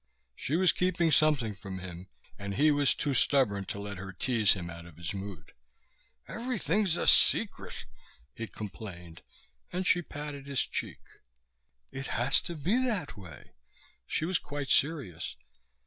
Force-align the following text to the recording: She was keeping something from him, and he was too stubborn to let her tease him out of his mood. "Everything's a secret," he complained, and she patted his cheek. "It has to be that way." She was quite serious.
She 0.35 0.55
was 0.55 0.71
keeping 0.71 1.11
something 1.11 1.53
from 1.53 1.77
him, 1.77 2.07
and 2.39 2.55
he 2.55 2.71
was 2.71 2.95
too 2.95 3.13
stubborn 3.13 3.65
to 3.65 3.77
let 3.79 3.97
her 3.99 4.11
tease 4.11 4.53
him 4.53 4.67
out 4.67 4.87
of 4.87 4.97
his 4.97 5.13
mood. 5.13 5.51
"Everything's 6.27 6.97
a 6.97 7.05
secret," 7.05 7.85
he 8.33 8.47
complained, 8.47 9.21
and 9.71 9.85
she 9.85 10.01
patted 10.01 10.47
his 10.47 10.61
cheek. 10.61 11.01
"It 11.91 12.07
has 12.07 12.41
to 12.49 12.55
be 12.55 12.83
that 12.83 13.15
way." 13.15 13.51
She 14.07 14.25
was 14.25 14.39
quite 14.39 14.69
serious. 14.69 15.35